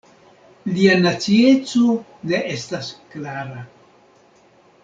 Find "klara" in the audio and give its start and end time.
3.13-3.63